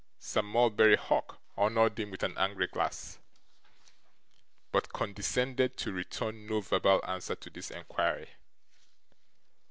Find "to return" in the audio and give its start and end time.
5.77-6.47